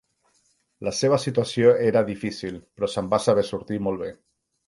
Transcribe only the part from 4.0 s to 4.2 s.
bé.